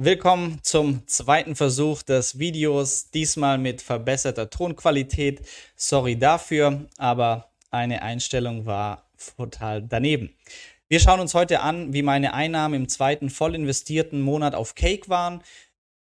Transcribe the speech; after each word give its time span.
Willkommen 0.00 0.60
zum 0.62 1.04
zweiten 1.08 1.56
Versuch 1.56 2.04
des 2.04 2.38
Videos, 2.38 3.10
diesmal 3.10 3.58
mit 3.58 3.82
verbesserter 3.82 4.48
Tonqualität. 4.48 5.40
Sorry 5.74 6.16
dafür, 6.16 6.86
aber 6.98 7.50
eine 7.72 8.00
Einstellung 8.00 8.64
war 8.64 9.10
total 9.36 9.82
daneben. 9.82 10.32
Wir 10.86 11.00
schauen 11.00 11.18
uns 11.18 11.34
heute 11.34 11.62
an, 11.62 11.94
wie 11.94 12.02
meine 12.02 12.32
Einnahmen 12.32 12.74
im 12.74 12.88
zweiten 12.88 13.28
voll 13.28 13.56
investierten 13.56 14.20
Monat 14.20 14.54
auf 14.54 14.76
Cake 14.76 15.08
waren. 15.08 15.42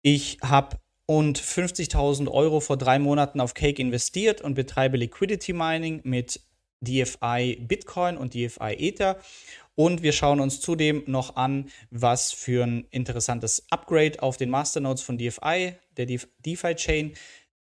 Ich 0.02 0.40
habe 0.42 0.76
und 1.06 1.40
50.000 1.40 2.30
Euro 2.30 2.60
vor 2.60 2.76
drei 2.76 3.00
Monaten 3.00 3.40
auf 3.40 3.54
Cake 3.54 3.82
investiert 3.82 4.42
und 4.42 4.56
betreibe 4.56 4.98
Liquidity 4.98 5.54
Mining 5.54 6.02
mit 6.04 6.42
DFI 6.82 7.60
Bitcoin 7.62 8.18
und 8.18 8.34
DFI 8.34 8.76
Ether. 8.78 9.18
Und 9.76 10.04
wir 10.04 10.14
schauen 10.14 10.40
uns 10.40 10.62
zudem 10.62 11.04
noch 11.06 11.36
an, 11.36 11.70
was 11.92 12.32
für 12.32 12.64
ein 12.64 12.88
interessantes 12.92 13.66
Upgrade 13.70 14.24
auf 14.24 14.38
den 14.38 14.50
Masternodes 14.50 15.04
von 15.04 15.18
DFI, 15.18 15.76
der 15.98 16.06
DeFi-Chain, 16.46 17.14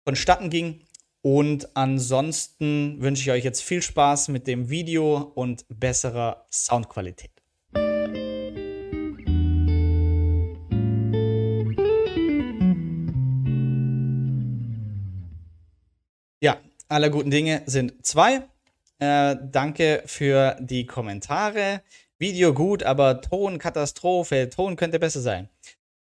vonstatten 0.04 0.50
ging. 0.50 0.80
Und 1.22 1.76
ansonsten 1.76 3.00
wünsche 3.00 3.22
ich 3.22 3.30
euch 3.30 3.44
jetzt 3.44 3.62
viel 3.62 3.80
Spaß 3.80 4.28
mit 4.28 4.48
dem 4.48 4.70
Video 4.70 5.18
und 5.34 5.64
besserer 5.68 6.46
Soundqualität. 6.50 7.30
Ja, 16.42 16.58
aller 16.88 17.10
guten 17.10 17.30
Dinge 17.30 17.62
sind 17.66 18.04
zwei. 18.04 18.48
Äh, 19.00 19.36
danke 19.50 20.02
für 20.04 20.56
die 20.60 20.86
Kommentare. 20.86 21.82
Video 22.18 22.52
gut, 22.52 22.82
aber 22.82 23.22
Ton 23.22 23.58
Katastrophe. 23.58 24.50
Ton 24.50 24.76
könnte 24.76 24.98
besser 24.98 25.22
sein. 25.22 25.48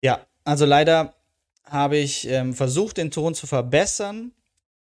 Ja, 0.02 0.27
also 0.45 0.64
leider 0.64 1.14
habe 1.64 1.98
ich 1.98 2.27
ähm, 2.28 2.55
versucht, 2.55 2.97
den 2.97 3.11
Ton 3.11 3.34
zu 3.34 3.47
verbessern, 3.47 4.33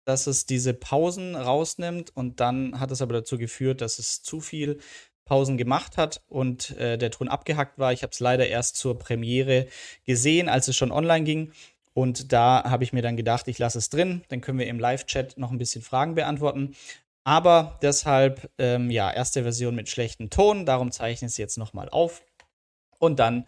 dass 0.03 0.25
es 0.25 0.47
diese 0.47 0.73
Pausen 0.73 1.35
rausnimmt 1.35 2.15
und 2.15 2.39
dann 2.39 2.79
hat 2.79 2.89
es 2.89 3.03
aber 3.03 3.13
dazu 3.13 3.37
geführt, 3.37 3.81
dass 3.81 3.99
es 3.99 4.23
zu 4.23 4.41
viel 4.41 4.79
Pausen 5.25 5.57
gemacht 5.57 5.97
hat 5.97 6.23
und 6.27 6.71
äh, 6.77 6.97
der 6.97 7.11
Ton 7.11 7.27
abgehackt 7.27 7.77
war. 7.77 7.93
Ich 7.93 8.01
habe 8.01 8.11
es 8.11 8.19
leider 8.19 8.47
erst 8.47 8.77
zur 8.77 8.97
Premiere 8.97 9.67
gesehen, 10.05 10.49
als 10.49 10.67
es 10.67 10.75
schon 10.75 10.91
online 10.91 11.23
ging. 11.23 11.51
Und 11.93 12.33
da 12.33 12.63
habe 12.65 12.83
ich 12.83 12.93
mir 12.93 13.03
dann 13.03 13.15
gedacht, 13.15 13.47
ich 13.47 13.59
lasse 13.59 13.77
es 13.77 13.89
drin, 13.89 14.23
dann 14.29 14.41
können 14.41 14.57
wir 14.57 14.65
im 14.67 14.79
Live-Chat 14.79 15.37
noch 15.37 15.51
ein 15.51 15.57
bisschen 15.59 15.83
Fragen 15.83 16.15
beantworten. 16.15 16.75
Aber 17.23 17.77
deshalb, 17.81 18.51
ähm, 18.57 18.89
ja, 18.89 19.11
erste 19.11 19.43
Version 19.43 19.75
mit 19.75 19.89
schlechtem 19.89 20.29
Ton. 20.29 20.65
Darum 20.65 20.91
zeichne 20.91 21.27
ich 21.27 21.33
es 21.33 21.37
jetzt 21.37 21.57
nochmal 21.57 21.89
auf. 21.89 22.23
Und 22.99 23.19
dann 23.19 23.45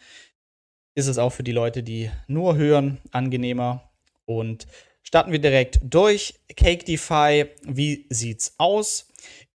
ist 0.96 1.08
es 1.08 1.18
auch 1.18 1.32
für 1.32 1.44
die 1.44 1.52
Leute, 1.52 1.82
die 1.82 2.12
nur 2.28 2.56
hören, 2.56 3.00
angenehmer. 3.12 3.92
Und 4.26 4.68
starten 5.02 5.32
wir 5.32 5.40
direkt 5.40 5.80
durch. 5.84 6.40
Cake 6.56 6.86
DeFi, 6.86 7.50
wie 7.64 8.06
sieht's 8.10 8.56
aus? 8.58 9.08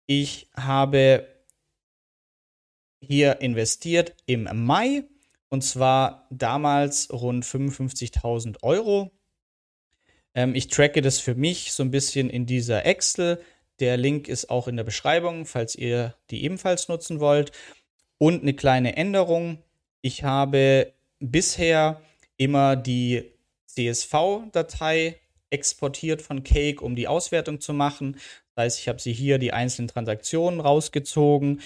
Ich 0.06 0.48
habe 0.56 1.28
hier 3.00 3.40
investiert 3.40 4.14
im 4.26 4.48
Mai 4.52 5.04
und 5.48 5.62
zwar 5.62 6.26
damals 6.30 7.10
rund 7.12 7.44
55.000 7.44 8.62
Euro. 8.62 9.10
Ähm, 10.34 10.54
ich 10.54 10.68
tracke 10.68 11.00
das 11.02 11.20
für 11.20 11.34
mich 11.34 11.72
so 11.72 11.82
ein 11.82 11.90
bisschen 11.90 12.30
in 12.30 12.46
dieser 12.46 12.84
Excel. 12.84 13.40
Der 13.80 13.96
Link 13.96 14.28
ist 14.28 14.50
auch 14.50 14.68
in 14.68 14.76
der 14.76 14.84
Beschreibung, 14.84 15.46
falls 15.46 15.74
ihr 15.74 16.14
die 16.30 16.44
ebenfalls 16.44 16.88
nutzen 16.88 17.20
wollt. 17.20 17.52
Und 18.18 18.42
eine 18.42 18.54
kleine 18.54 18.96
Änderung. 18.96 19.62
Ich 20.02 20.24
habe 20.24 20.92
bisher 21.20 22.00
immer 22.36 22.76
die 22.76 23.30
CSV-Datei 23.66 25.20
exportiert 25.50 26.22
von 26.22 26.42
Cake, 26.42 26.82
um 26.82 26.96
die 26.96 27.08
Auswertung 27.08 27.60
zu 27.60 27.72
machen. 27.72 28.18
Das 28.54 28.64
heißt, 28.64 28.80
ich 28.80 28.88
habe 28.88 29.00
sie 29.00 29.12
hier, 29.12 29.38
die 29.38 29.52
einzelnen 29.52 29.88
Transaktionen 29.88 30.60
rausgezogen, 30.60 31.60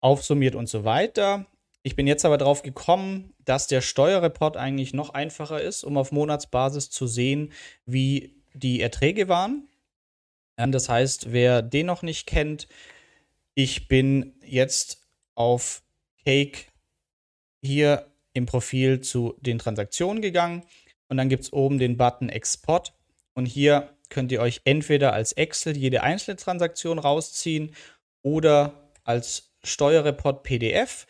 aufsummiert 0.00 0.54
und 0.54 0.68
so 0.68 0.84
weiter. 0.84 1.46
Ich 1.82 1.96
bin 1.96 2.06
jetzt 2.06 2.24
aber 2.24 2.38
darauf 2.38 2.62
gekommen, 2.62 3.34
dass 3.44 3.66
der 3.66 3.80
Steuerreport 3.80 4.56
eigentlich 4.56 4.94
noch 4.94 5.10
einfacher 5.10 5.60
ist, 5.60 5.84
um 5.84 5.96
auf 5.96 6.12
Monatsbasis 6.12 6.90
zu 6.90 7.06
sehen, 7.06 7.52
wie 7.84 8.34
die 8.54 8.80
Erträge 8.80 9.28
waren. 9.28 9.68
Das 10.56 10.88
heißt, 10.88 11.32
wer 11.32 11.62
den 11.62 11.86
noch 11.86 12.02
nicht 12.02 12.26
kennt, 12.26 12.68
ich 13.54 13.88
bin 13.88 14.34
jetzt 14.44 15.02
auf 15.34 15.82
Cake 16.24 16.66
hier 17.62 18.06
im 18.32 18.46
Profil 18.46 19.00
zu 19.00 19.36
den 19.40 19.58
Transaktionen 19.58 20.22
gegangen 20.22 20.64
und 21.08 21.16
dann 21.16 21.28
gibt 21.28 21.44
es 21.44 21.52
oben 21.52 21.78
den 21.78 21.96
Button 21.96 22.28
Export 22.28 22.92
und 23.34 23.46
hier 23.46 23.96
könnt 24.10 24.32
ihr 24.32 24.40
euch 24.40 24.60
entweder 24.64 25.12
als 25.12 25.32
Excel 25.32 25.76
jede 25.76 26.02
einzelne 26.02 26.36
Transaktion 26.36 26.98
rausziehen 26.98 27.74
oder 28.22 28.92
als 29.04 29.54
Steuerreport 29.62 30.42
PDF 30.42 31.06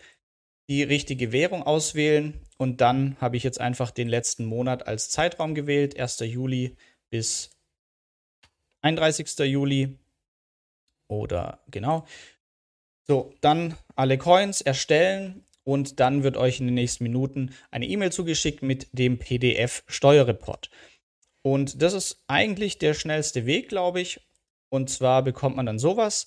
die 0.69 0.82
richtige 0.82 1.32
Währung 1.32 1.62
auswählen 1.62 2.41
und 2.56 2.81
dann 2.81 3.16
habe 3.21 3.37
ich 3.37 3.43
jetzt 3.43 3.61
einfach 3.61 3.91
den 3.91 4.09
letzten 4.09 4.47
Monat 4.47 4.87
als 4.87 5.11
Zeitraum 5.11 5.55
gewählt, 5.55 5.99
1. 5.99 6.21
Juli 6.21 6.76
bis 7.11 7.53
31. 8.84 9.39
Juli 9.50 9.99
oder 11.09 11.61
genau. 11.71 12.06
So, 13.06 13.34
dann 13.41 13.77
alle 13.97 14.19
Coins 14.19 14.61
erstellen 14.61 15.45
und 15.65 16.00
dann 16.00 16.22
wird 16.22 16.37
euch 16.37 16.61
in 16.61 16.67
den 16.67 16.75
nächsten 16.75 17.05
Minuten 17.05 17.55
eine 17.71 17.87
E-Mail 17.87 18.12
zugeschickt 18.12 18.62
mit 18.62 18.89
dem 18.93 19.19
PDF-Steuerreport. 19.19 20.71
Und 21.43 21.81
das 21.81 21.94
ist 21.94 22.23
eigentlich 22.27 22.78
der 22.78 22.94
schnellste 22.94 23.47
Weg, 23.47 23.69
glaube 23.69 24.00
ich. 24.00 24.21
Und 24.71 24.91
zwar 24.91 25.23
bekommt 25.23 25.56
man 25.56 25.67
dann 25.67 25.78
sowas. 25.78 26.27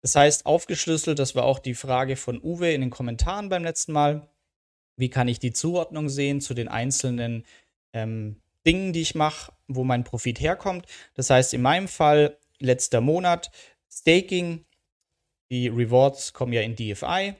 Das 0.00 0.14
heißt, 0.14 0.46
aufgeschlüsselt, 0.46 1.18
das 1.18 1.34
war 1.34 1.44
auch 1.44 1.58
die 1.58 1.74
Frage 1.74 2.16
von 2.16 2.42
Uwe 2.42 2.72
in 2.72 2.80
den 2.80 2.90
Kommentaren 2.90 3.48
beim 3.48 3.64
letzten 3.64 3.92
Mal. 3.92 4.30
Wie 4.96 5.10
kann 5.10 5.28
ich 5.28 5.38
die 5.38 5.52
Zuordnung 5.52 6.08
sehen 6.08 6.40
zu 6.40 6.54
den 6.54 6.68
einzelnen 6.68 7.44
ähm, 7.92 8.40
Dingen, 8.68 8.92
die 8.92 9.00
ich 9.00 9.14
mache, 9.14 9.52
wo 9.66 9.82
mein 9.82 10.04
Profit 10.04 10.40
herkommt. 10.40 10.86
Das 11.14 11.30
heißt, 11.30 11.54
in 11.54 11.62
meinem 11.62 11.88
Fall 11.88 12.38
letzter 12.58 13.00
Monat 13.00 13.50
Staking, 13.90 14.66
die 15.50 15.68
Rewards 15.68 16.34
kommen 16.34 16.52
ja 16.52 16.60
in 16.60 16.76
DFI 16.76 17.34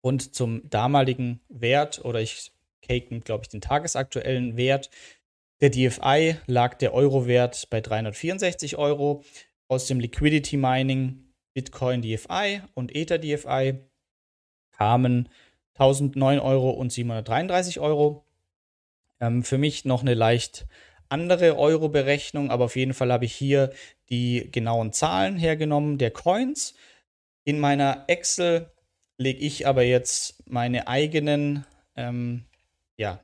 und 0.00 0.34
zum 0.34 0.68
damaligen 0.70 1.40
Wert 1.48 2.02
oder 2.04 2.20
ich 2.20 2.52
cake, 2.80 3.20
glaube 3.20 3.42
ich, 3.44 3.48
den 3.50 3.60
tagesaktuellen 3.60 4.56
Wert 4.56 4.90
der 5.60 5.68
DFI 5.68 6.36
lag 6.46 6.78
der 6.78 6.94
Euro-Wert 6.94 7.68
bei 7.68 7.82
364 7.82 8.78
Euro. 8.78 9.22
Aus 9.68 9.86
dem 9.86 10.00
Liquidity 10.00 10.56
Mining 10.56 11.32
Bitcoin 11.52 12.00
DFI 12.00 12.62
und 12.72 12.94
Ether 12.96 13.18
DFI 13.18 13.78
kamen 14.72 15.28
1009 15.74 16.40
Euro 16.40 16.70
und 16.70 16.90
733 16.90 17.78
Euro. 17.78 18.24
Ähm, 19.20 19.42
für 19.42 19.58
mich 19.58 19.84
noch 19.84 20.02
eine 20.02 20.14
leicht 20.14 20.66
andere 21.08 21.58
Euro-Berechnung, 21.58 22.50
aber 22.50 22.66
auf 22.66 22.76
jeden 22.76 22.94
Fall 22.94 23.12
habe 23.12 23.24
ich 23.24 23.34
hier 23.34 23.70
die 24.08 24.48
genauen 24.50 24.92
Zahlen 24.92 25.36
hergenommen 25.36 25.98
der 25.98 26.10
Coins. 26.10 26.74
In 27.44 27.58
meiner 27.58 28.04
Excel 28.06 28.70
lege 29.18 29.40
ich 29.40 29.66
aber 29.66 29.82
jetzt 29.82 30.42
meine 30.48 30.88
eigenen 30.88 31.66
ähm, 31.96 32.44
ja, 32.96 33.20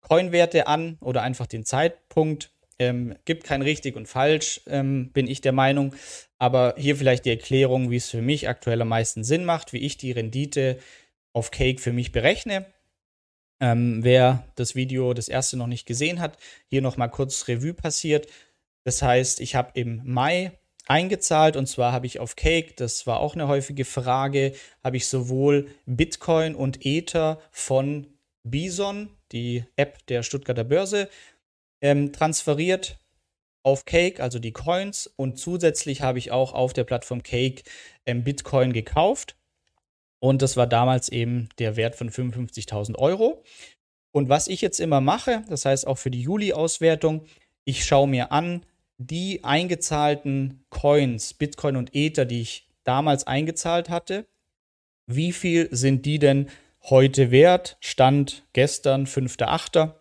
Coin-Werte 0.00 0.66
an 0.66 0.98
oder 1.00 1.22
einfach 1.22 1.46
den 1.46 1.64
Zeitpunkt. 1.64 2.52
Ähm, 2.78 3.16
gibt 3.24 3.44
kein 3.44 3.62
richtig 3.62 3.96
und 3.96 4.06
falsch, 4.06 4.60
ähm, 4.66 5.10
bin 5.12 5.28
ich 5.28 5.40
der 5.40 5.52
Meinung. 5.52 5.94
Aber 6.38 6.74
hier 6.76 6.96
vielleicht 6.96 7.24
die 7.24 7.30
Erklärung, 7.30 7.90
wie 7.90 7.96
es 7.96 8.10
für 8.10 8.20
mich 8.20 8.48
aktuell 8.48 8.82
am 8.82 8.88
meisten 8.88 9.24
Sinn 9.24 9.44
macht, 9.44 9.72
wie 9.72 9.78
ich 9.78 9.96
die 9.96 10.12
Rendite 10.12 10.78
auf 11.32 11.50
Cake 11.50 11.80
für 11.80 11.92
mich 11.92 12.12
berechne. 12.12 12.66
Ähm, 13.60 14.04
wer 14.04 14.46
das 14.54 14.74
Video 14.74 15.14
das 15.14 15.28
erste 15.28 15.56
noch 15.56 15.66
nicht 15.66 15.86
gesehen 15.86 16.20
hat, 16.20 16.36
hier 16.68 16.82
nochmal 16.82 17.10
kurz 17.10 17.48
Revue 17.48 17.74
passiert. 17.74 18.28
Das 18.84 19.02
heißt, 19.02 19.40
ich 19.40 19.54
habe 19.54 19.70
im 19.74 20.02
Mai 20.04 20.52
eingezahlt 20.86 21.56
und 21.56 21.66
zwar 21.66 21.92
habe 21.92 22.06
ich 22.06 22.20
auf 22.20 22.36
Cake, 22.36 22.74
das 22.76 23.06
war 23.06 23.20
auch 23.20 23.34
eine 23.34 23.48
häufige 23.48 23.84
Frage, 23.84 24.52
habe 24.84 24.96
ich 24.96 25.08
sowohl 25.08 25.68
Bitcoin 25.86 26.54
und 26.54 26.84
Ether 26.84 27.40
von 27.50 28.06
Bison, 28.44 29.10
die 29.32 29.64
App 29.74 30.06
der 30.06 30.22
Stuttgarter 30.22 30.64
Börse, 30.64 31.08
ähm, 31.80 32.12
transferiert 32.12 33.00
auf 33.64 33.84
Cake, 33.84 34.22
also 34.22 34.38
die 34.38 34.52
Coins 34.52 35.08
und 35.16 35.38
zusätzlich 35.38 36.02
habe 36.02 36.18
ich 36.18 36.30
auch 36.30 36.52
auf 36.52 36.72
der 36.72 36.84
Plattform 36.84 37.22
Cake 37.24 37.64
ähm, 38.06 38.22
Bitcoin 38.22 38.72
gekauft 38.72 39.36
und 40.18 40.42
das 40.42 40.56
war 40.56 40.66
damals 40.66 41.08
eben 41.08 41.48
der 41.58 41.76
Wert 41.76 41.96
von 41.96 42.10
55.000 42.10 42.96
Euro. 42.96 43.42
Und 44.12 44.28
was 44.28 44.48
ich 44.48 44.60
jetzt 44.60 44.80
immer 44.80 45.00
mache, 45.00 45.44
das 45.48 45.64
heißt 45.64 45.86
auch 45.86 45.98
für 45.98 46.10
die 46.10 46.22
Juli-Auswertung, 46.22 47.26
ich 47.64 47.84
schaue 47.84 48.08
mir 48.08 48.32
an, 48.32 48.64
die 48.98 49.44
eingezahlten 49.44 50.64
Coins, 50.70 51.34
Bitcoin 51.34 51.76
und 51.76 51.94
Ether, 51.94 52.24
die 52.24 52.40
ich 52.40 52.68
damals 52.84 53.26
eingezahlt 53.26 53.90
hatte, 53.90 54.26
wie 55.06 55.32
viel 55.32 55.68
sind 55.70 56.06
die 56.06 56.18
denn 56.18 56.48
heute 56.84 57.30
wert, 57.30 57.76
Stand 57.80 58.46
gestern, 58.52 59.06
5.8., 59.06 59.92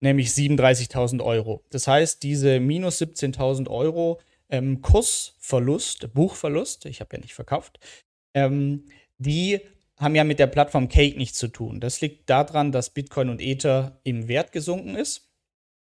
nämlich 0.00 0.28
37.000 0.30 1.22
Euro. 1.22 1.62
Das 1.70 1.86
heißt, 1.86 2.22
diese 2.22 2.60
minus 2.60 3.00
17.000 3.00 3.68
Euro 3.68 4.20
ähm, 4.48 4.82
Kursverlust, 4.82 6.12
Buchverlust, 6.14 6.86
ich 6.86 7.00
habe 7.00 7.16
ja 7.16 7.22
nicht 7.22 7.34
verkauft, 7.34 7.78
ähm, 8.34 8.84
die 9.18 9.60
haben 9.96 10.14
ja 10.14 10.24
mit 10.24 10.38
der 10.38 10.48
Plattform 10.48 10.88
Cake 10.88 11.16
nichts 11.16 11.38
zu 11.38 11.48
tun. 11.48 11.80
Das 11.80 12.00
liegt 12.00 12.28
daran, 12.28 12.72
dass 12.72 12.90
Bitcoin 12.90 13.28
und 13.28 13.40
Ether 13.40 14.00
im 14.02 14.28
Wert 14.28 14.52
gesunken 14.52 14.96
ist. 14.96 15.30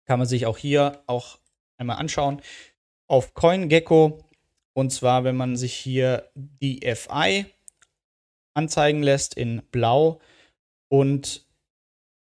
Kann 0.07 0.19
man 0.19 0.29
sich 0.29 0.47
auch 0.47 0.57
hier 0.57 1.03
auch 1.07 1.39
einmal 1.77 1.99
anschauen. 1.99 2.41
Auf 3.07 3.35
CoinGecko 3.35 4.25
und 4.79 4.91
zwar, 4.91 5.25
wenn 5.25 5.37
man 5.37 5.57
sich 5.57 5.75
hier 5.75 6.31
die 6.35 6.81
FI 6.95 7.47
anzeigen 8.55 9.03
lässt 9.03 9.35
in 9.35 9.63
Blau 9.73 10.21
und 10.89 11.45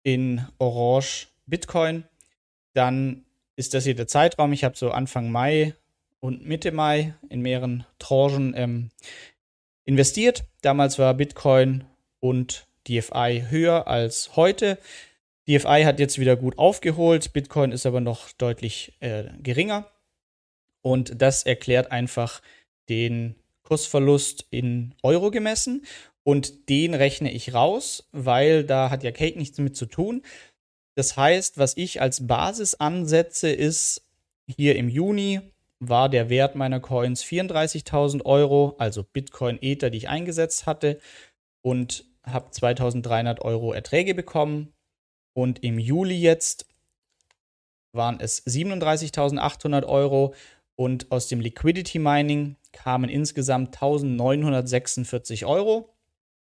in 0.02 0.46
Orange 0.58 1.28
Bitcoin, 1.46 2.04
dann 2.74 3.24
ist 3.56 3.72
das 3.72 3.84
hier 3.84 3.94
der 3.94 4.08
Zeitraum. 4.08 4.52
Ich 4.52 4.62
habe 4.62 4.76
so 4.76 4.90
Anfang 4.90 5.30
Mai 5.30 5.74
und 6.20 6.44
Mitte 6.44 6.70
Mai 6.70 7.14
in 7.30 7.40
mehreren 7.40 7.86
Tranchen 7.98 8.52
ähm, 8.54 8.90
investiert. 9.84 10.44
Damals 10.62 10.98
war 10.98 11.14
Bitcoin 11.14 11.84
und 12.20 12.66
DFI 12.88 13.44
höher 13.48 13.86
als 13.86 14.36
heute. 14.36 14.78
DFI 15.48 15.82
hat 15.84 16.00
jetzt 16.00 16.18
wieder 16.18 16.36
gut 16.36 16.58
aufgeholt, 16.58 17.32
Bitcoin 17.32 17.72
ist 17.72 17.84
aber 17.84 18.00
noch 18.00 18.32
deutlich 18.32 18.94
äh, 19.00 19.24
geringer. 19.42 19.90
Und 20.82 21.20
das 21.20 21.44
erklärt 21.44 21.90
einfach 21.90 22.40
den 22.88 23.36
Kursverlust 23.62 24.46
in 24.50 24.94
Euro 25.02 25.30
gemessen. 25.30 25.84
Und 26.22 26.70
den 26.70 26.94
rechne 26.94 27.30
ich 27.30 27.52
raus, 27.52 28.08
weil 28.12 28.64
da 28.64 28.88
hat 28.88 29.02
ja 29.02 29.12
Kate 29.12 29.38
nichts 29.38 29.58
mit 29.58 29.76
zu 29.76 29.86
tun. 29.86 30.22
Das 30.94 31.16
heißt, 31.16 31.58
was 31.58 31.76
ich 31.76 32.00
als 32.00 32.26
Basis 32.26 32.74
ansetze, 32.74 33.50
ist 33.50 34.06
hier 34.46 34.76
im 34.76 34.88
Juni 34.88 35.40
war 35.88 36.08
der 36.08 36.28
Wert 36.28 36.54
meiner 36.54 36.80
Coins 36.80 37.24
34.000 37.24 38.24
Euro, 38.24 38.74
also 38.78 39.02
Bitcoin 39.02 39.58
Ether, 39.60 39.90
die 39.90 39.98
ich 39.98 40.08
eingesetzt 40.08 40.66
hatte 40.66 40.98
und 41.62 42.04
habe 42.24 42.50
2.300 42.50 43.40
Euro 43.40 43.72
Erträge 43.72 44.14
bekommen. 44.14 44.72
Und 45.34 45.62
im 45.62 45.78
Juli 45.78 46.16
jetzt 46.16 46.66
waren 47.92 48.18
es 48.20 48.44
37.800 48.46 49.84
Euro 49.86 50.34
und 50.76 51.10
aus 51.12 51.28
dem 51.28 51.40
Liquidity 51.40 51.98
Mining 51.98 52.56
kamen 52.72 53.08
insgesamt 53.08 53.74
1946 53.74 55.46
Euro. 55.46 55.94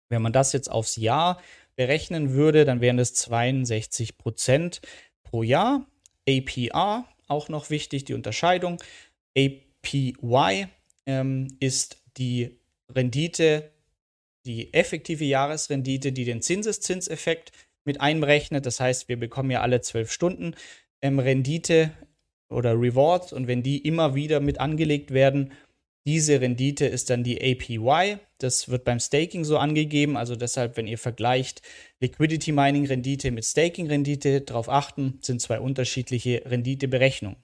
Wenn 0.08 0.22
man 0.22 0.32
das 0.32 0.52
jetzt 0.52 0.70
aufs 0.70 0.96
Jahr 0.96 1.40
berechnen 1.76 2.32
würde, 2.32 2.64
dann 2.64 2.80
wären 2.80 2.98
es 2.98 3.14
62 3.14 4.16
Prozent 4.16 4.80
pro 5.22 5.42
Jahr. 5.42 5.86
APR, 6.26 7.04
auch 7.28 7.48
noch 7.48 7.68
wichtig, 7.68 8.04
die 8.04 8.14
Unterscheidung. 8.14 8.78
APY 9.36 10.66
ähm, 11.06 11.56
ist 11.60 12.02
die 12.16 12.58
Rendite, 12.94 13.70
die 14.46 14.72
effektive 14.74 15.24
Jahresrendite, 15.24 16.12
die 16.12 16.24
den 16.24 16.42
Zinseszinseffekt 16.42 17.52
mit 17.84 18.00
einberechnet. 18.00 18.66
Das 18.66 18.80
heißt, 18.80 19.08
wir 19.08 19.18
bekommen 19.18 19.50
ja 19.50 19.60
alle 19.60 19.80
zwölf 19.80 20.12
Stunden 20.12 20.54
ähm, 21.02 21.18
Rendite 21.18 21.92
oder 22.48 22.78
Rewards 22.78 23.32
und 23.32 23.46
wenn 23.46 23.62
die 23.62 23.78
immer 23.78 24.14
wieder 24.14 24.40
mit 24.40 24.60
angelegt 24.60 25.12
werden, 25.12 25.52
diese 26.06 26.40
Rendite 26.40 26.84
ist 26.84 27.08
dann 27.08 27.24
die 27.24 27.40
APY. 27.40 28.18
Das 28.38 28.68
wird 28.68 28.84
beim 28.84 29.00
Staking 29.00 29.44
so 29.44 29.56
angegeben. 29.56 30.18
Also 30.18 30.36
deshalb, 30.36 30.76
wenn 30.76 30.86
ihr 30.86 30.98
vergleicht 30.98 31.62
Liquidity 32.00 32.52
Mining 32.52 32.86
Rendite 32.86 33.30
mit 33.30 33.46
Staking 33.46 33.86
Rendite, 33.86 34.42
darauf 34.42 34.68
achten, 34.68 35.18
sind 35.22 35.40
zwei 35.40 35.60
unterschiedliche 35.60 36.42
Renditeberechnungen. 36.44 37.38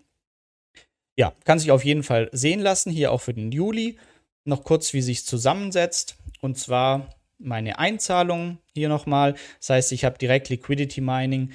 Ja, 1.20 1.34
kann 1.44 1.58
sich 1.58 1.70
auf 1.70 1.84
jeden 1.84 2.02
Fall 2.02 2.30
sehen 2.32 2.60
lassen, 2.60 2.90
hier 2.90 3.12
auch 3.12 3.20
für 3.20 3.34
den 3.34 3.52
Juli. 3.52 3.98
Noch 4.46 4.64
kurz, 4.64 4.94
wie 4.94 5.02
sich 5.02 5.26
zusammensetzt. 5.26 6.16
Und 6.40 6.56
zwar 6.56 7.14
meine 7.36 7.78
Einzahlungen 7.78 8.56
hier 8.72 8.88
nochmal. 8.88 9.34
Das 9.58 9.68
heißt, 9.68 9.92
ich 9.92 10.06
habe 10.06 10.16
direkt 10.16 10.48
Liquidity 10.48 11.02
Mining 11.02 11.52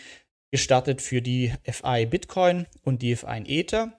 gestartet 0.52 1.02
für 1.02 1.20
die 1.20 1.52
FI 1.64 2.06
Bitcoin 2.06 2.68
und 2.84 3.02
die 3.02 3.16
FI 3.16 3.42
Ether. 3.48 3.92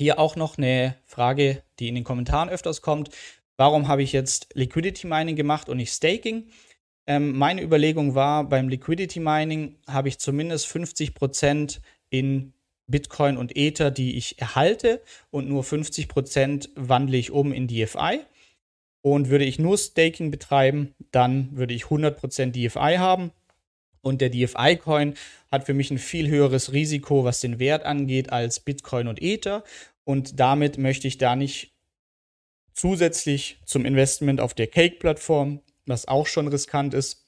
Hier 0.00 0.18
auch 0.18 0.34
noch 0.34 0.58
eine 0.58 0.96
Frage, 1.04 1.62
die 1.78 1.86
in 1.86 1.94
den 1.94 2.02
Kommentaren 2.02 2.48
öfters 2.48 2.82
kommt. 2.82 3.10
Warum 3.56 3.86
habe 3.86 4.02
ich 4.02 4.10
jetzt 4.10 4.48
Liquidity 4.54 5.06
Mining 5.06 5.36
gemacht 5.36 5.68
und 5.68 5.76
nicht 5.76 5.92
Staking? 5.92 6.48
Ähm, 7.06 7.38
meine 7.38 7.62
Überlegung 7.62 8.16
war, 8.16 8.42
beim 8.42 8.68
Liquidity 8.68 9.20
Mining 9.20 9.76
habe 9.86 10.08
ich 10.08 10.18
zumindest 10.18 10.66
50% 10.66 11.78
in 12.10 12.52
Bitcoin 12.88 13.36
und 13.36 13.56
Ether, 13.56 13.90
die 13.90 14.16
ich 14.16 14.40
erhalte 14.40 15.00
und 15.30 15.48
nur 15.48 15.62
50% 15.62 16.70
wandle 16.74 17.16
ich 17.16 17.30
um 17.30 17.52
in 17.52 17.68
DFI. 17.68 18.20
Und 19.00 19.28
würde 19.28 19.44
ich 19.44 19.60
nur 19.60 19.78
Staking 19.78 20.32
betreiben, 20.32 20.94
dann 21.12 21.56
würde 21.56 21.72
ich 21.72 21.84
100% 21.84 22.50
DFI 22.50 22.96
haben 22.98 23.30
und 24.00 24.20
der 24.20 24.30
DFI-Coin 24.30 25.14
hat 25.50 25.66
für 25.66 25.74
mich 25.74 25.90
ein 25.90 25.98
viel 25.98 26.28
höheres 26.28 26.72
Risiko, 26.72 27.24
was 27.24 27.40
den 27.40 27.58
Wert 27.58 27.84
angeht, 27.84 28.32
als 28.32 28.60
Bitcoin 28.60 29.08
und 29.08 29.22
Ether. 29.22 29.64
Und 30.04 30.40
damit 30.40 30.78
möchte 30.78 31.08
ich 31.08 31.18
da 31.18 31.36
nicht 31.36 31.74
zusätzlich 32.72 33.58
zum 33.64 33.84
Investment 33.84 34.40
auf 34.40 34.54
der 34.54 34.68
Cake-Plattform, 34.68 35.60
was 35.86 36.08
auch 36.08 36.26
schon 36.26 36.48
riskant 36.48 36.94
ist, 36.94 37.26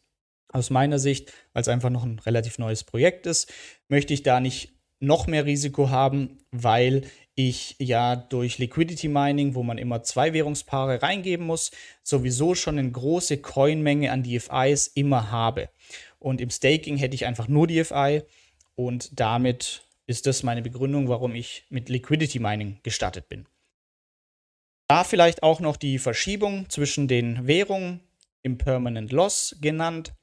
aus 0.49 0.71
meiner 0.71 0.99
Sicht, 0.99 1.33
weil 1.53 1.62
es 1.62 1.69
einfach 1.69 1.91
noch 1.91 2.05
ein 2.05 2.19
relativ 2.21 2.59
neues 2.59 2.83
Projekt 2.85 3.27
ist, 3.27 3.53
möchte 3.89 4.15
ich 4.15 4.23
da 4.23 4.41
nicht 4.41 4.73
noch 5.00 5.26
mehr 5.26 5.47
Risiko 5.47 5.91
haben, 5.91 6.38
weil 6.50 7.02
ich 7.35 7.76
ja 7.79 8.17
durch 8.17 8.58
Liquidity 8.58 9.08
Mining, 9.08 9.55
wo 9.55 9.62
man 9.62 9.79
immer 9.79 10.02
zwei 10.02 10.32
Währungspaare 10.32 11.02
reingeben 11.02 11.47
muss, 11.47 11.70
sowieso 12.02 12.55
schon 12.55 12.79
eine 12.79 12.91
große 12.91 13.38
Coinmenge 13.38 14.12
an 14.12 14.23
DFIs 14.23 14.88
immer 14.88 15.31
habe. 15.31 15.70
Und 16.19 16.41
im 16.41 16.50
Staking 16.50 16.99
hätte 16.99 17.14
ich 17.14 17.25
einfach 17.25 17.49
nur 17.49 17.67
DFI 17.67 18.23
und 18.75 19.19
damit 19.19 19.82
ist 20.06 20.26
das 20.26 20.43
meine 20.43 20.62
Begründung, 20.62 21.08
warum 21.08 21.35
ich 21.35 21.64
mit 21.70 21.88
Liquidity 21.88 22.38
Mining 22.41 22.79
gestartet 22.82 23.29
bin. 23.29 23.47
Da 24.88 25.05
vielleicht 25.05 25.43
auch 25.43 25.61
noch 25.61 25.76
die 25.76 25.99
Verschiebung 25.99 26.69
zwischen 26.69 27.06
den 27.06 27.47
Währungen 27.47 28.00
im 28.43 28.58
Permanent 28.58 29.12
Loss 29.12 29.56
genannt. 29.61 30.14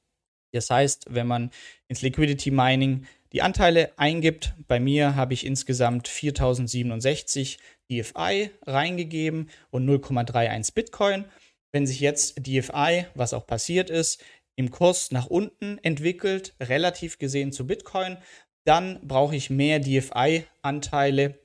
Das 0.51 0.69
heißt, 0.69 1.05
wenn 1.09 1.27
man 1.27 1.51
ins 1.87 2.01
Liquidity 2.01 2.51
Mining 2.51 3.05
die 3.33 3.41
Anteile 3.41 3.91
eingibt, 3.97 4.53
bei 4.67 4.79
mir 4.79 5.15
habe 5.15 5.33
ich 5.33 5.45
insgesamt 5.45 6.07
4067 6.07 7.59
DFI 7.91 8.51
reingegeben 8.65 9.49
und 9.69 9.87
0,31 9.87 10.73
Bitcoin. 10.73 11.25
Wenn 11.71 11.85
sich 11.85 11.99
jetzt 11.99 12.39
DFI, 12.47 13.05
was 13.15 13.33
auch 13.33 13.45
passiert 13.45 13.89
ist, 13.89 14.23
im 14.55 14.71
Kurs 14.71 15.11
nach 15.11 15.27
unten 15.27 15.77
entwickelt, 15.79 16.55
relativ 16.59 17.19
gesehen 17.19 17.51
zu 17.51 17.67
Bitcoin, 17.67 18.17
dann 18.65 18.99
brauche 19.07 19.35
ich 19.35 19.49
mehr 19.49 19.79
DFI-Anteile, 19.79 21.39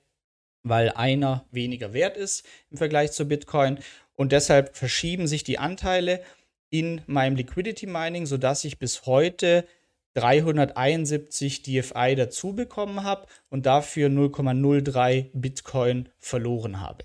weil 0.65 0.91
einer 0.91 1.47
weniger 1.51 1.93
wert 1.93 2.17
ist 2.17 2.45
im 2.71 2.79
Vergleich 2.79 3.13
zu 3.13 3.27
Bitcoin. 3.27 3.79
Und 4.15 4.33
deshalb 4.33 4.77
verschieben 4.77 5.27
sich 5.27 5.45
die 5.45 5.59
Anteile 5.59 6.23
in 6.71 7.03
meinem 7.07 7.37
Liquidity 7.37 7.87
Mining, 7.87 8.27
sodass 8.27 8.65
ich 8.65 8.79
bis 8.79 9.07
heute 9.07 9.67
371 10.15 11.63
DFI 11.63 12.15
dazu 12.17 12.55
bekommen 12.55 13.03
habe 13.03 13.27
und 13.49 13.67
dafür 13.67 14.09
0,03 14.09 15.31
Bitcoin 15.33 16.09
verloren 16.19 16.81
habe. 16.81 17.05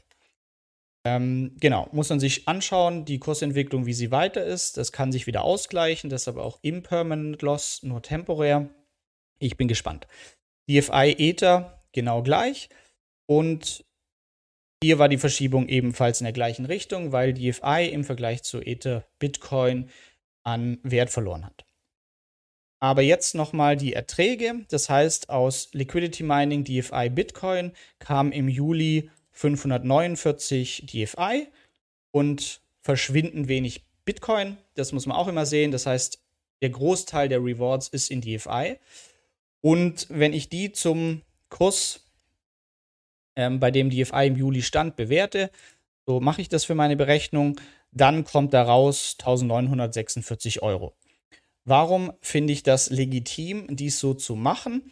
Ähm, 1.06 1.56
genau, 1.60 1.88
muss 1.94 2.10
man 2.10 2.20
sich 2.20 2.48
anschauen, 2.48 3.06
die 3.06 3.20
Kursentwicklung, 3.20 3.86
wie 3.86 3.94
sie 3.94 4.12
weiter 4.12 4.44
ist. 4.44 4.76
Das 4.78 4.92
kann 4.92 5.14
sich 5.14 5.26
wieder 5.26 5.44
ausgleichen, 5.44 6.10
deshalb 6.10 6.38
auch 6.38 6.60
Impermanent 6.62 7.42
Loss, 7.42 7.82
nur 7.84 8.02
temporär. 8.02 8.70
Ich 9.40 9.56
bin 9.56 9.70
gespannt. 9.70 10.08
DFI 10.70 11.16
Ether 11.18 11.82
genau 11.94 12.24
gleich. 12.24 12.70
Und 13.26 13.86
hier 14.84 15.00
war 15.00 15.08
die 15.08 15.18
Verschiebung 15.18 15.70
ebenfalls 15.70 16.20
in 16.20 16.26
der 16.26 16.34
gleichen 16.34 16.66
Richtung, 16.66 17.12
weil 17.12 17.34
DFI 17.34 17.90
im 17.92 18.04
Vergleich 18.04 18.44
zu 18.44 18.62
Ether 18.62 19.06
Bitcoin 19.18 19.90
an 20.44 20.80
Wert 20.84 21.10
verloren 21.10 21.46
hat. 21.46 21.67
Aber 22.80 23.02
jetzt 23.02 23.34
nochmal 23.34 23.76
die 23.76 23.94
Erträge. 23.94 24.66
Das 24.70 24.90
heißt, 24.90 25.30
aus 25.30 25.70
Liquidity 25.74 26.24
Mining 26.24 26.64
DFI 26.64 27.10
Bitcoin 27.10 27.72
kam 28.00 28.32
im 28.32 28.48
Juli 28.48 29.10
549 29.32 30.86
DFI 30.86 31.48
und 32.12 32.62
verschwindend 32.82 33.48
wenig 33.48 33.84
Bitcoin. 34.06 34.58
Das 34.76 34.92
muss 34.92 35.06
man 35.06 35.18
auch 35.18 35.28
immer 35.28 35.46
sehen. 35.46 35.72
Das 35.72 35.86
heißt, 35.86 36.20
der 36.62 36.70
Großteil 36.70 37.30
der 37.30 37.44
Rewards 37.44 37.88
ist 37.90 38.10
in 38.10 38.22
DFI. 38.22 38.78
Und 39.62 40.08
wenn 40.10 40.34
ich 40.34 40.50
die 40.50 40.72
zum 40.72 41.22
Kurs, 41.50 42.02
ähm, 43.36 43.60
bei 43.60 43.72
dem 43.72 43.90
DFI 43.90 44.28
im 44.28 44.36
Juli 44.36 44.62
stand, 44.62 44.96
bewerte, 44.96 45.52
so 46.06 46.20
mache 46.20 46.42
ich 46.42 46.50
das 46.50 46.64
für 46.64 46.76
meine 46.76 46.96
Berechnung, 46.96 47.60
dann 47.92 48.24
kommt 48.24 48.54
da 48.54 48.64
raus 48.64 49.16
1946 49.20 50.62
Euro. 50.62 50.94
Warum 51.68 52.14
finde 52.22 52.54
ich 52.54 52.64
das 52.64 52.90
legitim, 52.90 53.68
dies 53.70 54.00
so 54.00 54.14
zu 54.14 54.38
machen? 54.38 54.90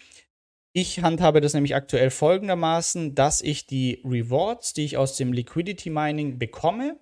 Ich 0.74 1.00
handhabe 1.00 1.40
das 1.40 1.54
nämlich 1.54 1.74
aktuell 1.74 2.10
folgendermaßen, 2.10 3.16
dass 3.16 3.42
ich 3.42 3.66
die 3.66 4.02
Rewards, 4.04 4.74
die 4.74 4.84
ich 4.84 4.98
aus 4.98 5.16
dem 5.16 5.32
Liquidity 5.32 5.90
Mining 5.90 6.38
bekomme, 6.38 7.00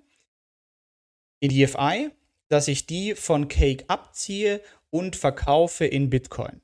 in 1.39 1.49
DFI, 1.49 2.11
dass 2.49 2.67
ich 2.67 2.85
die 2.85 3.15
von 3.15 3.47
Cake 3.47 3.85
abziehe 3.87 4.61
und 4.91 5.15
verkaufe 5.15 5.85
in 5.85 6.11
Bitcoin. 6.11 6.61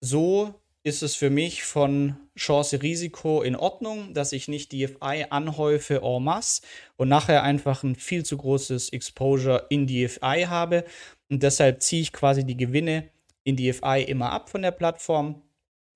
So 0.00 0.54
ist 0.82 1.02
es 1.02 1.14
für 1.14 1.28
mich 1.28 1.64
von 1.64 2.16
Chance-Risiko 2.38 3.42
in 3.42 3.54
Ordnung, 3.54 4.14
dass 4.14 4.32
ich 4.32 4.48
nicht 4.48 4.72
DFI 4.72 5.26
anhäufe 5.28 6.00
en 6.02 6.24
masse 6.24 6.62
und 6.96 7.08
nachher 7.08 7.42
einfach 7.42 7.82
ein 7.82 7.96
viel 7.96 8.24
zu 8.24 8.38
großes 8.38 8.88
Exposure 8.90 9.66
in 9.68 9.86
DFI 9.86 10.46
habe. 10.48 10.84
Und 11.28 11.42
deshalb 11.42 11.82
ziehe 11.82 12.02
ich 12.02 12.12
quasi 12.12 12.44
die 12.44 12.56
Gewinne 12.56 13.10
in 13.44 13.56
DFI 13.56 14.04
immer 14.06 14.32
ab 14.32 14.48
von 14.48 14.62
der 14.62 14.70
Plattform. 14.70 15.42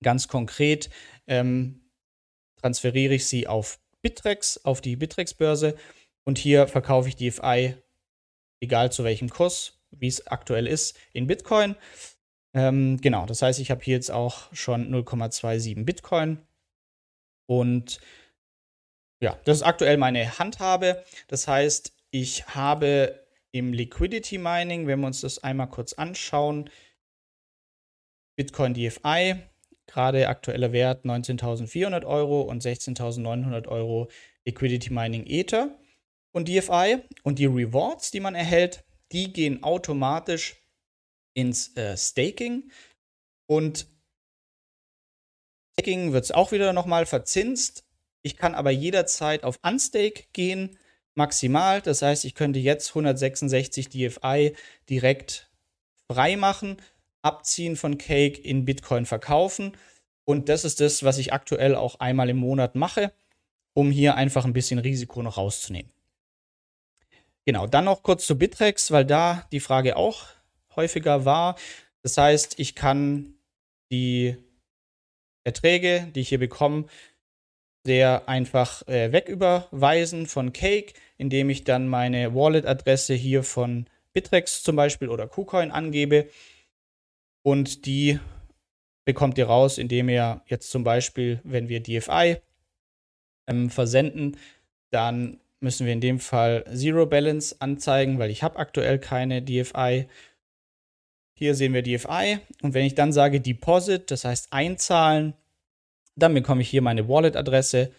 Ganz 0.03 0.27
konkret 0.27 0.89
ähm, 1.25 1.81
transferiere 2.57 3.15
ich 3.15 3.25
sie 3.25 3.47
auf 3.47 3.79
Bittrex, 4.01 4.63
auf 4.63 4.81
die 4.81 4.95
Bittrex-Börse 4.95 5.75
und 6.25 6.37
hier 6.37 6.67
verkaufe 6.67 7.09
ich 7.09 7.15
DFI, 7.15 7.75
egal 8.59 8.91
zu 8.91 9.03
welchem 9.03 9.29
Kurs, 9.29 9.79
wie 9.89 10.07
es 10.07 10.27
aktuell 10.27 10.67
ist, 10.67 10.95
in 11.13 11.25
Bitcoin. 11.25 11.75
Ähm, 12.55 12.97
genau, 13.01 13.25
das 13.25 13.41
heißt, 13.41 13.59
ich 13.59 13.69
habe 13.69 13.83
hier 13.83 13.95
jetzt 13.95 14.11
auch 14.11 14.53
schon 14.53 14.89
0,27 14.89 15.83
Bitcoin. 15.83 16.39
Und 17.47 17.99
ja, 19.21 19.37
das 19.43 19.57
ist 19.57 19.63
aktuell 19.63 19.97
meine 19.97 20.39
Handhabe. 20.39 21.03
Das 21.27 21.47
heißt, 21.47 21.93
ich 22.11 22.47
habe 22.47 23.25
im 23.51 23.73
Liquidity 23.73 24.37
Mining, 24.37 24.87
wenn 24.87 25.01
wir 25.01 25.07
uns 25.07 25.21
das 25.21 25.43
einmal 25.43 25.69
kurz 25.69 25.93
anschauen, 25.93 26.69
Bitcoin 28.37 28.73
DFI, 28.73 29.35
gerade 29.87 30.27
aktueller 30.27 30.71
Wert 30.71 31.05
19.400 31.05 32.05
Euro 32.05 32.41
und 32.41 32.63
16.900 32.63 33.67
Euro 33.67 34.09
Liquidity 34.45 34.91
Mining 34.91 35.25
Ether 35.25 35.77
und 36.33 36.47
DFI. 36.47 37.01
Und 37.23 37.39
die 37.39 37.45
Rewards, 37.45 38.11
die 38.11 38.19
man 38.21 38.35
erhält, 38.35 38.85
die 39.11 39.31
gehen 39.31 39.63
automatisch 39.63 40.55
ins 41.35 41.75
äh, 41.77 41.95
Staking 41.95 42.71
und 43.47 43.87
Staking 45.77 46.13
wird 46.13 46.23
es 46.23 46.31
auch 46.31 46.51
wieder 46.51 46.73
nochmal 46.73 47.05
verzinst. 47.05 47.85
Ich 48.23 48.37
kann 48.37 48.55
aber 48.55 48.71
jederzeit 48.71 49.43
auf 49.43 49.59
Unstake 49.61 50.23
gehen, 50.31 50.79
maximal. 51.15 51.81
Das 51.81 52.01
heißt, 52.01 52.25
ich 52.25 52.33
könnte 52.33 52.59
jetzt 52.59 52.89
166 52.89 53.89
DFI 53.89 54.55
direkt 54.89 55.51
frei 56.09 56.37
machen, 56.37 56.77
abziehen 57.21 57.75
von 57.75 57.97
Cake, 57.97 58.39
in 58.39 58.65
Bitcoin 58.65 59.05
verkaufen. 59.05 59.75
Und 60.23 60.49
das 60.49 60.63
ist 60.63 60.79
das, 60.79 61.03
was 61.03 61.17
ich 61.17 61.33
aktuell 61.33 61.75
auch 61.75 61.99
einmal 61.99 62.29
im 62.29 62.37
Monat 62.37 62.75
mache, 62.75 63.11
um 63.73 63.91
hier 63.91 64.15
einfach 64.15 64.45
ein 64.45 64.53
bisschen 64.53 64.79
Risiko 64.79 65.21
noch 65.21 65.37
rauszunehmen. 65.37 65.91
Genau, 67.45 67.67
dann 67.67 67.85
noch 67.85 68.01
kurz 68.01 68.25
zu 68.25 68.37
Bitrex, 68.37 68.89
weil 68.91 69.05
da 69.05 69.47
die 69.51 69.59
Frage 69.59 69.97
auch 69.97 70.25
häufiger 70.75 71.25
war. 71.25 71.55
Das 72.03 72.17
heißt, 72.17 72.59
ich 72.59 72.75
kann 72.75 73.33
die 73.91 74.37
Erträge, 75.43 76.07
die 76.13 76.21
ich 76.21 76.29
hier 76.29 76.39
bekomme, 76.39 76.85
sehr 77.85 78.27
einfach 78.27 78.87
äh, 78.87 79.11
wegüberweisen 79.11 80.25
von 80.25 80.53
Cake, 80.53 80.93
indem 81.17 81.49
ich 81.49 81.63
dann 81.63 81.87
meine 81.87 82.33
Wallet-Adresse 82.33 83.13
hier 83.13 83.43
von 83.43 83.85
Bitrex 84.11 84.63
zum 84.63 84.75
Beispiel 84.75 85.09
oder 85.09 85.27
KuCoin 85.27 85.71
angebe. 85.71 86.29
Und 87.43 87.85
die 87.85 88.19
bekommt 89.05 89.37
ihr 89.37 89.45
raus, 89.45 89.77
indem 89.77 90.09
ihr 90.09 90.41
jetzt 90.47 90.71
zum 90.71 90.83
Beispiel, 90.83 91.39
wenn 91.43 91.69
wir 91.69 91.81
DFI 91.81 92.37
ähm, 93.47 93.69
versenden, 93.69 94.37
dann 94.89 95.39
müssen 95.59 95.85
wir 95.85 95.93
in 95.93 96.01
dem 96.01 96.19
Fall 96.19 96.65
Zero 96.73 97.05
Balance 97.05 97.55
anzeigen, 97.59 98.17
weil 98.17 98.31
ich 98.31 98.41
habe 98.41 98.57
aktuell 98.57 98.97
keine 98.97 99.43
DFI 99.43 100.07
hier 101.37 101.53
sehen 101.53 101.73
wir 101.73 101.83
DFI 101.83 102.39
und 102.61 102.73
wenn 102.73 102.85
ich 102.85 102.95
dann 102.95 103.11
sage 103.11 103.41
Deposit, 103.41 104.09
das 104.09 104.23
heißt 104.23 104.51
einzahlen, 104.51 105.33
dann 106.15 106.33
bekomme 106.33 106.61
ich 106.61 106.69
hier 106.69 106.81
meine 106.81 107.09
Wallet-Adresse, 107.09 107.91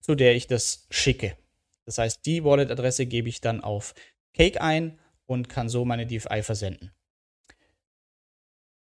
zu 0.00 0.14
der 0.16 0.34
ich 0.34 0.48
das 0.48 0.86
schicke. 0.90 1.36
Das 1.84 1.98
heißt, 1.98 2.26
die 2.26 2.44
Wallet-Adresse 2.44 3.06
gebe 3.06 3.28
ich 3.28 3.40
dann 3.40 3.62
auf 3.62 3.94
Cake 4.34 4.60
ein 4.60 4.98
und 5.26 5.48
kann 5.48 5.68
so 5.68 5.84
meine 5.84 6.06
DFI 6.06 6.42
versenden. 6.42 6.90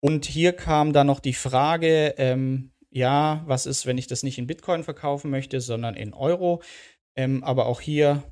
Und 0.01 0.27
hier 0.27 0.53
kam 0.53 0.93
dann 0.93 1.07
noch 1.07 1.21
die 1.21 1.33
Frage, 1.33 2.15
ähm, 2.19 2.73
ja, 2.91 3.43
was 3.47 3.67
ist, 3.67 3.87
wenn 3.87 3.99
ich 3.99 4.07
das 4.07 4.23
nicht 4.23 4.37
in 4.37 4.47
Bitcoin 4.47 4.85
verkaufen 4.85 5.31
möchte, 5.31 5.61
sondern 5.61 5.95
in 5.95 6.13
Euro? 6.13 6.63
Ähm, 7.17 7.43
aber 7.43 7.67
auch 7.67 7.81
hier 7.81 8.23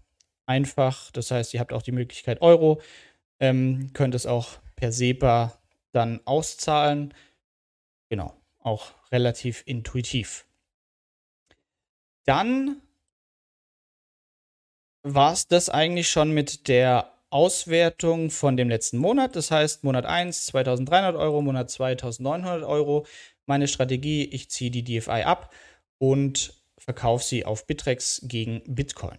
einfach, 0.46 1.10
das 1.12 1.30
heißt, 1.30 1.54
ihr 1.54 1.60
habt 1.60 1.72
auch 1.72 1.82
die 1.82 1.92
Möglichkeit 1.92 2.42
Euro, 2.42 2.82
ähm, 3.38 3.92
könnt 3.94 4.14
es 4.14 4.26
auch 4.26 4.58
per 4.80 4.92
SEPA 4.92 5.60
dann 5.92 6.20
auszahlen. 6.24 7.14
Genau, 8.08 8.34
auch 8.58 8.92
relativ 9.12 9.62
intuitiv. 9.66 10.46
Dann 12.24 12.80
war 15.02 15.32
es 15.32 15.46
das 15.46 15.68
eigentlich 15.68 16.10
schon 16.10 16.32
mit 16.32 16.68
der 16.68 17.12
Auswertung 17.30 18.30
von 18.30 18.56
dem 18.56 18.68
letzten 18.68 18.98
Monat. 18.98 19.36
Das 19.36 19.50
heißt, 19.50 19.84
Monat 19.84 20.04
1 20.04 20.46
2300 20.46 21.14
Euro, 21.14 21.42
Monat 21.42 21.70
2 21.70 21.92
1900 21.92 22.64
Euro. 22.64 23.06
Meine 23.46 23.68
Strategie, 23.68 24.24
ich 24.24 24.50
ziehe 24.50 24.70
die 24.70 24.84
DFI 24.84 25.22
ab 25.22 25.54
und 25.98 26.54
verkaufe 26.78 27.24
sie 27.24 27.44
auf 27.44 27.66
Bitrex 27.66 28.22
gegen 28.24 28.62
Bitcoin. 28.66 29.18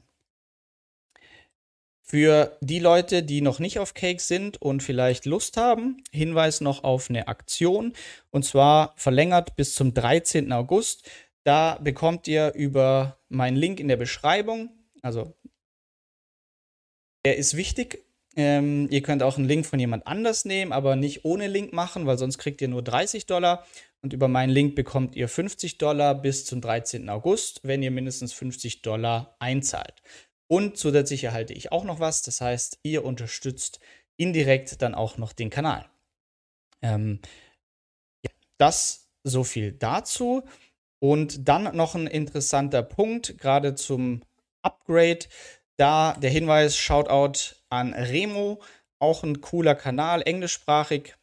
Für 2.11 2.57
die 2.59 2.79
Leute, 2.79 3.23
die 3.23 3.39
noch 3.39 3.59
nicht 3.59 3.79
auf 3.79 3.93
Cake 3.93 4.21
sind 4.21 4.61
und 4.61 4.83
vielleicht 4.83 5.25
Lust 5.25 5.55
haben, 5.55 6.03
Hinweis 6.11 6.59
noch 6.59 6.83
auf 6.83 7.09
eine 7.09 7.29
Aktion 7.29 7.93
und 8.31 8.43
zwar 8.43 8.93
verlängert 8.97 9.55
bis 9.55 9.75
zum 9.75 9.93
13. 9.93 10.51
August. 10.51 11.09
Da 11.45 11.79
bekommt 11.81 12.27
ihr 12.27 12.51
über 12.53 13.17
meinen 13.29 13.55
Link 13.55 13.79
in 13.79 13.87
der 13.87 13.95
Beschreibung, 13.95 14.71
also 15.01 15.37
der 17.23 17.37
ist 17.37 17.55
wichtig. 17.55 18.03
Ähm, 18.35 18.89
ihr 18.91 19.03
könnt 19.03 19.23
auch 19.23 19.37
einen 19.37 19.47
Link 19.47 19.65
von 19.65 19.79
jemand 19.79 20.05
anders 20.05 20.43
nehmen, 20.43 20.73
aber 20.73 20.97
nicht 20.97 21.23
ohne 21.23 21.47
Link 21.47 21.71
machen, 21.71 22.07
weil 22.07 22.17
sonst 22.17 22.39
kriegt 22.39 22.59
ihr 22.59 22.67
nur 22.67 22.81
30 22.81 23.25
Dollar. 23.25 23.65
Und 24.01 24.11
über 24.11 24.27
meinen 24.27 24.49
Link 24.49 24.75
bekommt 24.75 25.15
ihr 25.15 25.29
50 25.29 25.77
Dollar 25.77 26.15
bis 26.15 26.43
zum 26.43 26.59
13. 26.59 27.07
August, 27.07 27.61
wenn 27.63 27.81
ihr 27.81 27.91
mindestens 27.91 28.33
50 28.33 28.81
Dollar 28.81 29.37
einzahlt. 29.39 30.01
Und 30.51 30.75
zusätzlich 30.75 31.23
erhalte 31.23 31.53
ich 31.53 31.71
auch 31.71 31.85
noch 31.85 32.01
was. 32.01 32.23
Das 32.23 32.41
heißt, 32.41 32.79
ihr 32.83 33.05
unterstützt 33.05 33.79
indirekt 34.17 34.81
dann 34.81 34.95
auch 34.95 35.15
noch 35.15 35.31
den 35.31 35.49
Kanal. 35.49 35.89
Ähm, 36.81 37.21
ja, 38.21 38.31
das 38.57 39.07
so 39.23 39.45
viel 39.45 39.71
dazu. 39.71 40.43
Und 40.99 41.47
dann 41.47 41.73
noch 41.77 41.95
ein 41.95 42.05
interessanter 42.05 42.83
Punkt, 42.83 43.37
gerade 43.37 43.75
zum 43.75 44.23
Upgrade. 44.61 45.19
Da 45.77 46.17
der 46.21 46.31
Hinweis, 46.31 46.75
Shoutout 46.75 47.55
an 47.69 47.93
Remo, 47.93 48.61
auch 48.99 49.23
ein 49.23 49.39
cooler 49.39 49.75
Kanal, 49.75 50.21
englischsprachig, 50.21 51.15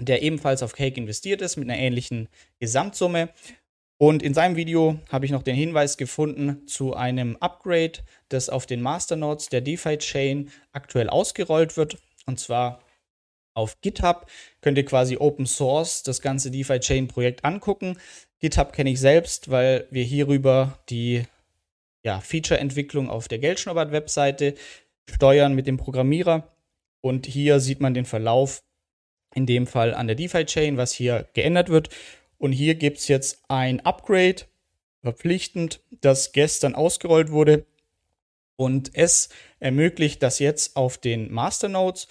der 0.00 0.22
ebenfalls 0.22 0.64
auf 0.64 0.72
Cake 0.72 1.00
investiert 1.00 1.42
ist 1.42 1.58
mit 1.58 1.70
einer 1.70 1.78
ähnlichen 1.78 2.28
Gesamtsumme. 2.58 3.28
Und 4.02 4.20
in 4.24 4.34
seinem 4.34 4.56
Video 4.56 4.98
habe 5.10 5.26
ich 5.26 5.30
noch 5.30 5.44
den 5.44 5.54
Hinweis 5.54 5.96
gefunden 5.96 6.66
zu 6.66 6.92
einem 6.92 7.36
Upgrade, 7.36 8.00
das 8.30 8.48
auf 8.48 8.66
den 8.66 8.82
Masternodes 8.82 9.48
der 9.48 9.60
DeFi-Chain 9.60 10.50
aktuell 10.72 11.08
ausgerollt 11.08 11.76
wird. 11.76 11.98
Und 12.26 12.40
zwar 12.40 12.82
auf 13.54 13.80
GitHub 13.80 14.26
könnt 14.60 14.76
ihr 14.76 14.84
quasi 14.84 15.18
Open 15.18 15.46
Source 15.46 16.02
das 16.02 16.20
ganze 16.20 16.50
DeFi-Chain-Projekt 16.50 17.44
angucken. 17.44 17.96
GitHub 18.40 18.72
kenne 18.72 18.90
ich 18.90 18.98
selbst, 18.98 19.52
weil 19.52 19.86
wir 19.92 20.02
hierüber 20.02 20.80
die 20.88 21.22
ja, 22.02 22.18
Feature-Entwicklung 22.18 23.08
auf 23.08 23.28
der 23.28 23.38
Geldschnuppert-Webseite 23.38 24.56
steuern 25.08 25.54
mit 25.54 25.68
dem 25.68 25.76
Programmierer. 25.76 26.52
Und 27.02 27.26
hier 27.26 27.60
sieht 27.60 27.78
man 27.78 27.94
den 27.94 28.04
Verlauf, 28.04 28.64
in 29.32 29.46
dem 29.46 29.68
Fall 29.68 29.94
an 29.94 30.08
der 30.08 30.16
DeFi-Chain, 30.16 30.76
was 30.76 30.92
hier 30.92 31.28
geändert 31.34 31.68
wird. 31.68 31.88
Und 32.42 32.50
hier 32.50 32.74
gibt 32.74 32.98
es 32.98 33.06
jetzt 33.06 33.40
ein 33.46 33.78
Upgrade, 33.86 34.46
verpflichtend, 35.00 35.80
das 36.00 36.32
gestern 36.32 36.74
ausgerollt 36.74 37.30
wurde. 37.30 37.66
Und 38.56 38.90
es 38.94 39.28
ermöglicht, 39.60 40.24
dass 40.24 40.40
jetzt 40.40 40.74
auf 40.74 40.98
den 40.98 41.32
Masternodes 41.32 42.08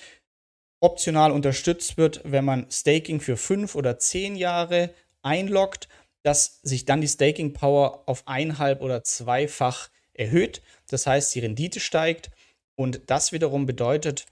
optional 0.80 1.34
unterstützt 1.34 1.98
wird, 1.98 2.22
wenn 2.24 2.46
man 2.46 2.72
Staking 2.72 3.20
für 3.20 3.36
fünf 3.36 3.76
oder 3.76 4.00
zehn 4.00 4.38
Jahre 4.38 4.94
einloggt, 5.22 5.90
dass 6.24 6.62
sich 6.64 6.86
dann 6.86 7.02
die 7.02 7.10
Staking 7.10 7.52
Power 7.52 8.04
auf 8.06 8.26
einhalb 8.26 8.80
oder 8.82 9.04
zweifach 9.04 9.90
erhöht. 10.14 10.62
Das 10.88 11.08
heißt, 11.08 11.36
die 11.36 11.42
Rendite 11.42 11.82
steigt. 11.82 12.32
Und 12.76 13.02
das 13.08 13.34
wiederum 13.34 13.66
bedeutet, 13.66 14.28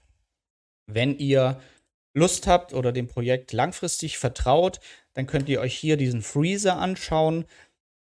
wenn 0.86 1.18
ihr 1.18 1.60
Lust 2.14 2.46
habt 2.46 2.72
oder 2.72 2.90
dem 2.90 3.06
Projekt 3.06 3.52
langfristig 3.52 4.16
vertraut, 4.16 4.80
dann 5.14 5.26
könnt 5.26 5.48
ihr 5.48 5.60
euch 5.60 5.76
hier 5.76 5.96
diesen 5.96 6.22
Freezer 6.22 6.78
anschauen. 6.78 7.44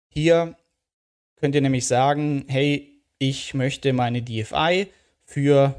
Hier 0.09 0.57
könnt 1.37 1.55
ihr 1.55 1.61
nämlich 1.61 1.87
sagen, 1.87 2.45
hey, 2.49 3.03
ich 3.19 3.55
möchte 3.55 3.93
meine 3.93 4.23
DFI 4.23 4.89
für 5.25 5.75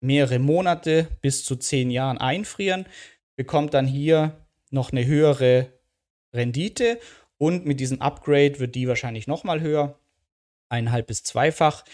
mehrere 0.00 0.38
Monate 0.38 1.08
bis 1.20 1.44
zu 1.44 1.56
zehn 1.56 1.90
Jahren 1.90 2.18
einfrieren, 2.18 2.86
bekommt 3.34 3.74
dann 3.74 3.86
hier 3.86 4.36
noch 4.70 4.92
eine 4.92 5.04
höhere 5.06 5.72
Rendite 6.32 6.98
und 7.38 7.66
mit 7.66 7.80
diesem 7.80 8.00
Upgrade 8.00 8.58
wird 8.58 8.74
die 8.74 8.88
wahrscheinlich 8.88 9.26
nochmal 9.26 9.60
höher, 9.60 9.98
eineinhalb 10.68 11.06
bis 11.06 11.22
zweifach. 11.22 11.84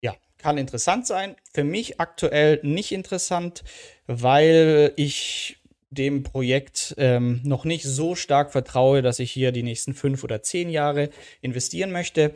Ja, 0.00 0.14
kann 0.38 0.58
interessant 0.58 1.06
sein. 1.06 1.36
Für 1.52 1.64
mich 1.64 2.00
aktuell 2.00 2.60
nicht 2.62 2.92
interessant, 2.92 3.64
weil 4.06 4.92
ich 4.96 5.58
dem 5.92 6.22
Projekt 6.22 6.94
ähm, 6.96 7.40
noch 7.44 7.64
nicht 7.64 7.84
so 7.84 8.14
stark 8.14 8.50
vertraue, 8.50 9.02
dass 9.02 9.18
ich 9.18 9.30
hier 9.30 9.52
die 9.52 9.62
nächsten 9.62 9.94
fünf 9.94 10.24
oder 10.24 10.42
zehn 10.42 10.70
Jahre 10.70 11.10
investieren 11.40 11.92
möchte. 11.92 12.34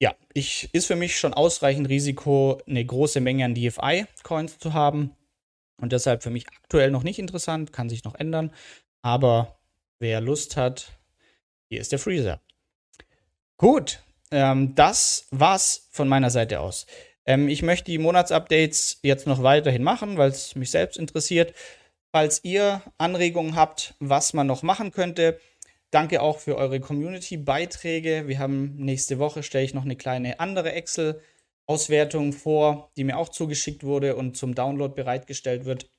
Ja, 0.00 0.14
ich, 0.34 0.68
ist 0.72 0.86
für 0.86 0.96
mich 0.96 1.18
schon 1.18 1.34
ausreichend 1.34 1.88
Risiko, 1.88 2.60
eine 2.66 2.84
große 2.84 3.20
Menge 3.20 3.44
an 3.44 3.54
DFI-Coins 3.54 4.58
zu 4.58 4.74
haben. 4.74 5.12
Und 5.80 5.92
deshalb 5.92 6.22
für 6.22 6.30
mich 6.30 6.46
aktuell 6.48 6.90
noch 6.90 7.04
nicht 7.04 7.18
interessant, 7.18 7.72
kann 7.72 7.88
sich 7.88 8.04
noch 8.04 8.16
ändern. 8.16 8.52
Aber 9.02 9.58
wer 10.00 10.20
Lust 10.20 10.56
hat, 10.56 10.92
hier 11.68 11.80
ist 11.80 11.92
der 11.92 12.00
Freezer. 12.00 12.40
Gut, 13.56 14.02
ähm, 14.30 14.74
das 14.74 15.26
war's 15.30 15.88
von 15.90 16.08
meiner 16.08 16.30
Seite 16.30 16.60
aus. 16.60 16.86
Ähm, 17.24 17.48
ich 17.48 17.62
möchte 17.62 17.90
die 17.90 17.98
Monatsupdates 17.98 18.98
jetzt 19.02 19.26
noch 19.26 19.42
weiterhin 19.42 19.82
machen, 19.82 20.16
weil 20.16 20.30
es 20.30 20.56
mich 20.56 20.70
selbst 20.70 20.96
interessiert. 20.96 21.54
Falls 22.18 22.40
ihr 22.42 22.82
Anregungen 22.98 23.54
habt, 23.54 23.94
was 24.00 24.32
man 24.32 24.48
noch 24.48 24.64
machen 24.64 24.90
könnte, 24.90 25.38
danke 25.92 26.20
auch 26.20 26.40
für 26.40 26.56
eure 26.56 26.80
Community-Beiträge. 26.80 28.26
Wir 28.26 28.40
haben 28.40 28.74
nächste 28.74 29.20
Woche, 29.20 29.44
stelle 29.44 29.64
ich 29.64 29.72
noch 29.72 29.84
eine 29.84 29.94
kleine 29.94 30.40
andere 30.40 30.72
Excel-Auswertung 30.72 32.32
vor, 32.32 32.90
die 32.96 33.04
mir 33.04 33.18
auch 33.18 33.28
zugeschickt 33.28 33.84
wurde 33.84 34.16
und 34.16 34.36
zum 34.36 34.56
Download 34.56 34.92
bereitgestellt 34.96 35.64
wird. 35.64 35.92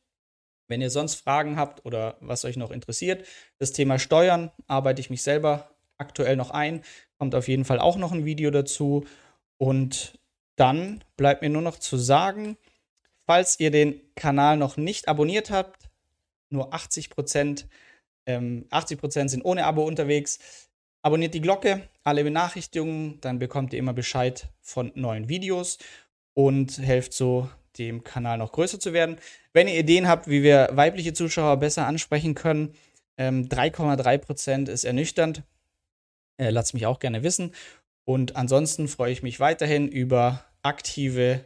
Wenn 0.68 0.82
ihr 0.82 0.90
sonst 0.90 1.16
Fragen 1.16 1.56
habt 1.56 1.86
oder 1.86 2.18
was 2.20 2.44
euch 2.44 2.58
noch 2.58 2.72
interessiert, 2.72 3.26
das 3.58 3.72
Thema 3.72 3.98
Steuern 3.98 4.52
arbeite 4.68 5.00
ich 5.00 5.10
mich 5.10 5.24
selber 5.24 5.70
aktuell 5.98 6.36
noch 6.36 6.52
ein. 6.52 6.84
Kommt 7.18 7.34
auf 7.34 7.48
jeden 7.48 7.64
Fall 7.64 7.80
auch 7.80 7.96
noch 7.96 8.12
ein 8.12 8.26
Video 8.26 8.52
dazu. 8.52 9.06
Und 9.58 10.20
dann 10.58 11.02
bleibt 11.16 11.44
mir 11.44 11.50
nur 11.50 11.62
noch 11.62 11.80
zu 11.80 11.96
sagen, 11.96 12.58
falls 13.26 13.58
ihr 13.62 13.72
den 13.72 14.02
Kanal 14.16 14.58
noch 14.58 14.76
nicht 14.76 15.08
abonniert 15.08 15.50
habt, 15.50 15.79
nur 16.50 16.74
80 16.74 17.10
Prozent. 17.10 17.68
Ähm, 18.26 18.66
80 18.70 19.00
Prozent 19.00 19.32
sind 19.32 19.46
ohne 19.46 19.66
Abo 19.66 19.84
unterwegs. 19.84 20.40
Abonniert 21.02 21.34
die 21.34 21.42
Glocke, 21.42 21.88
alle 22.04 22.24
Benachrichtigungen, 22.24 23.22
dann 23.22 23.40
bekommt 23.40 23.74
ihr 23.74 23.80
immer 23.80 23.94
Bescheid 23.94 24.50
von 24.62 24.92
neuen 24.96 25.30
Videos 25.30 25.78
und 26.34 26.78
helft 26.80 27.14
so 27.14 27.50
dem 27.78 28.04
Kanal 28.04 28.38
noch 28.38 28.52
größer 28.52 28.80
zu 28.80 28.92
werden. 28.92 29.18
Wenn 29.54 29.68
ihr 29.68 29.80
Ideen 29.80 30.08
habt, 30.08 30.28
wie 30.28 30.44
wir 30.44 30.70
weibliche 30.74 31.14
Zuschauer 31.14 31.58
besser 31.58 31.88
ansprechen 31.88 32.36
können, 32.36 32.74
ähm, 33.18 33.48
3,3 33.48 34.18
Prozent 34.18 34.70
ist 34.70 34.84
ernüchternd. 34.84 35.44
Äh, 36.38 36.50
lasst 36.50 36.74
mich 36.74 36.86
auch 36.86 37.00
gerne 37.00 37.24
wissen. 37.24 37.54
Und 38.06 38.36
ansonsten 38.36 38.88
freue 38.88 39.12
ich 39.12 39.24
mich 39.24 39.40
weiterhin 39.40 39.88
über 39.88 40.46
aktive 40.64 41.46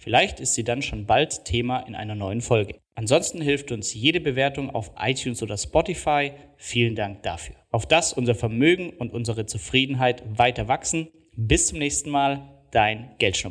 Vielleicht 0.00 0.40
ist 0.40 0.54
sie 0.54 0.64
dann 0.64 0.80
schon 0.80 1.04
bald 1.04 1.44
Thema 1.44 1.80
in 1.80 1.94
einer 1.94 2.14
neuen 2.14 2.40
Folge. 2.40 2.80
Ansonsten 2.94 3.42
hilft 3.42 3.70
uns 3.70 3.92
jede 3.92 4.18
Bewertung 4.18 4.70
auf 4.70 4.92
iTunes 4.98 5.42
oder 5.42 5.58
Spotify. 5.58 6.32
Vielen 6.56 6.94
Dank 6.94 7.22
dafür. 7.22 7.56
Auf 7.70 7.86
das 7.86 8.14
unser 8.14 8.34
Vermögen 8.34 8.90
und 8.90 9.12
unsere 9.12 9.44
Zufriedenheit 9.44 10.22
weiter 10.38 10.68
wachsen. 10.68 11.08
Bis 11.36 11.66
zum 11.66 11.78
nächsten 11.78 12.08
Mal, 12.08 12.48
dein 12.70 13.14
Geldschnurrbart. 13.18 13.48